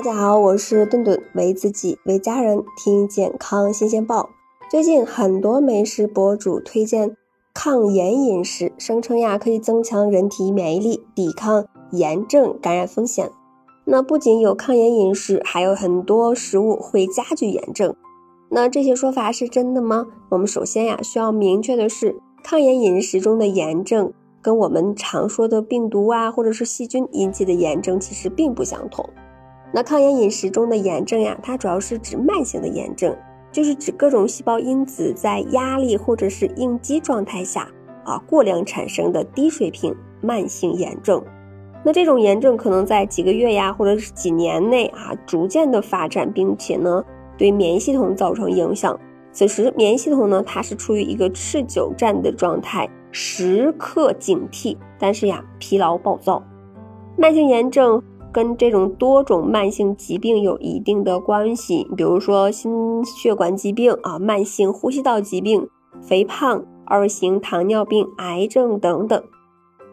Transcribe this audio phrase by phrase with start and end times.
[0.00, 4.30] 大家好，我是顿顿，为自己，为家人听健康新鲜报。
[4.70, 7.18] 最近很多美食博主推荐
[7.52, 13.30] 抗炎饮食，声称呀可以增强人体免疫力，抵抗炎症感染风险。
[13.84, 17.94] 那不仅有抗炎饮食，还有很多食物会加剧炎症。
[18.48, 20.06] 那这些说法是真的吗？
[20.30, 29.06] 我们首先呀需要明确的是，抗炎饮食中的炎症跟我们常说的病毒啊或者是细菌引起的炎症其实并不相同。
[29.72, 33.16] 那抗炎饮食中的炎症呀，它主要是指慢性的炎症，
[33.52, 37.68] 就是指各种细胞因子在压力或者是应激状态下
[38.04, 41.22] 啊过量产生的低水平慢性炎症。
[41.84, 47.04] 那这种炎症可能在几个月呀，或者是几年内啊逐渐的发展，并且呢
[47.38, 48.98] 对免疫系统造成影响。
[49.32, 56.42] 此时免疫系统呢它是处于一个持久战的状态，时刻警惕，但是呀疲劳暴躁。
[57.16, 58.02] 慢性炎症。
[58.32, 65.68] 跟这种多种慢性疾病有一定的关系，比如说心血管疾病啊、慢性呼吸道疾病、
[66.00, 69.22] 肥胖、二型糖尿病、癌症等等。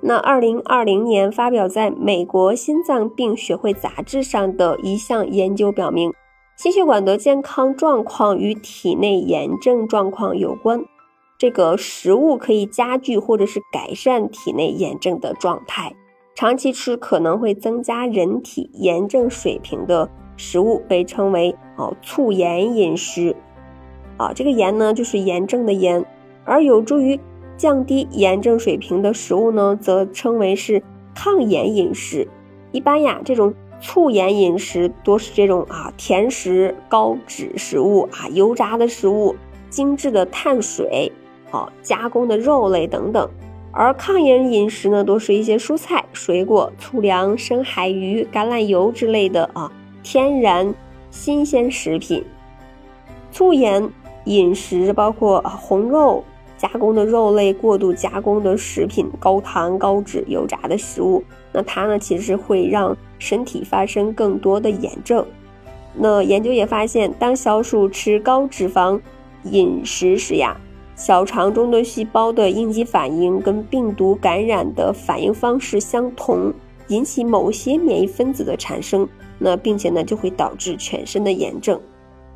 [0.00, 6.12] 那二零二零年发表在美国心脏病学会杂志上的一项研究表明，
[6.58, 10.84] 心血管的健康状况与体内炎症状况有关。
[11.38, 15.94] 这个食物可以加剧或者是改善体内炎症的状态。
[16.34, 23.36] 长期吃可能会增加人体炎症水平的食物被称为哦促炎饮食，
[24.16, 26.04] 啊这个炎呢就是炎症的炎，
[26.44, 27.20] 而有助于
[27.56, 30.82] 降低炎症水平的食物呢则称为是
[31.14, 32.26] 抗炎饮食。
[32.72, 39.36] 一般呀这种促炎饮食多是这种啊甜食、高脂食物啊油炸的食物、
[39.70, 41.12] 精致的碳水、
[41.52, 43.30] 啊加工的肉类等等。
[43.70, 49.70] 而抗炎饮食呢，多是一些蔬菜、水果、粗粮、深海鱼、橄榄油之类的啊，
[50.02, 50.72] 天然
[51.10, 52.24] 新鲜食品。
[53.32, 53.90] 粗盐
[54.24, 56.24] 饮食包括红肉、
[56.56, 61.22] 加工的肉类、过度加工的食品、高糖、高脂、油炸的食物。
[61.52, 65.26] 那它呢，其实会让身体发生更多的炎症。
[65.96, 69.00] 那研究也发现，当小鼠吃高脂肪
[69.44, 70.56] 饮食时呀。
[70.96, 76.52] 小肠中的细胞的应激反应跟病毒感染的反应方式相同，
[76.88, 81.80] 引起某些免疫分子的产生，那并且呢就会导致全身的炎症。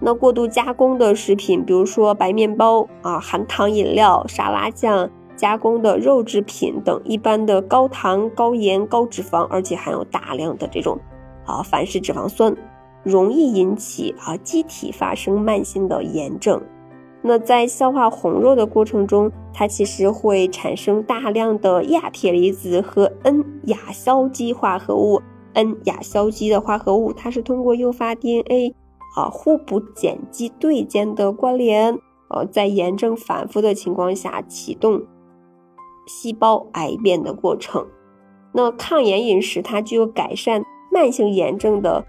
[0.00, 10.98] 那过度加工的食品，比如说白面包啊、含糖饮料、沙拉酱、加工的肉制品等，一般的高糖、高盐、高脂肪，而且含有大量的这种
[11.46, 12.54] 啊反式脂肪酸，
[13.02, 16.60] 容易引起啊机体发生慢性的炎症。
[17.22, 25.22] 那在消化红肉的过程中，它其实会产生大量的亚铁离子和 N 亚硝基化合物。
[25.54, 28.74] N 亚硝基的化合物，它是通过诱发 DNA
[29.14, 31.98] 啊互补碱基对间的关联，
[32.30, 35.02] 呃，在炎症反复的情况下启动
[36.06, 37.86] 细胞癌变的过程。
[38.52, 42.04] 那抗炎饮食它具有改善慢性炎症的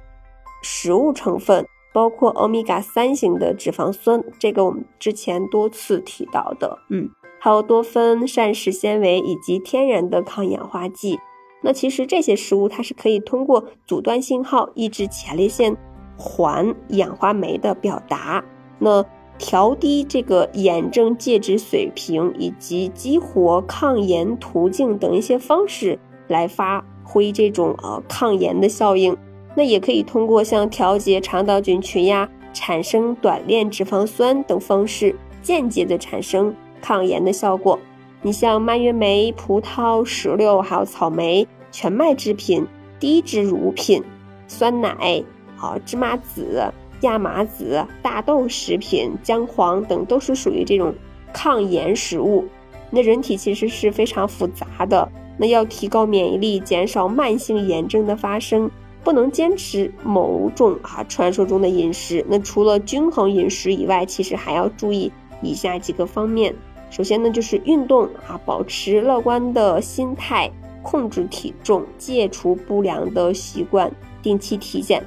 [0.61, 1.65] 食物成分。
[1.93, 7.09] 包括欧米伽三型的脂肪酸，这个我们之前多次提到的，嗯，
[7.39, 11.19] 还有多酚、膳食纤维以及天然的抗氧化剂。
[11.61, 15.77] 那其实这些食物它是可以通过阻断信号，抑制前列腺
[16.17, 18.43] 环氧化酶的表达，
[18.79, 19.05] 那
[19.37, 29.15] 调低这个炎症介质水平，以及激活抗炎途径等一些方式来发挥这种呃抗炎的效应。
[29.55, 37.77] 那也可以通过像调节肠道菌群呀、产生短链脂肪酸等方式，间接的产生抗炎的效果。
[38.21, 42.65] 你像蔓越莓、葡萄、石榴，还有草莓、全麦制品、
[42.99, 44.01] 低脂乳品、
[44.47, 45.23] 酸奶、
[45.57, 46.63] 啊芝麻籽、
[47.01, 50.95] 亚麻籽、大豆食品、姜黄等，都是属于这种
[51.33, 52.45] 抗炎食物。
[52.89, 58.71] 那人体其实是非常复杂的，那要提高免疫力，减少慢性炎症的发生。
[59.03, 65.11] 不能坚持某种啊传说中的饮食，那除了均衡饮食以外，其实还要注意
[65.41, 66.55] 以下几个方面。
[66.89, 70.49] 首先呢，就是运动啊，保持乐观的心态，
[70.81, 73.91] 控制体重，戒除不良的习惯，
[74.21, 75.03] 定期体检。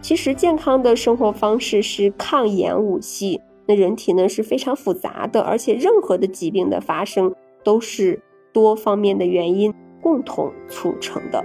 [0.00, 3.40] 其实健康的生活方式是抗炎武器。
[3.64, 8.20] 那人体呢是非常复杂的，而且任何的疾病的发生都是
[8.52, 11.42] 多方面的原因共同促成的。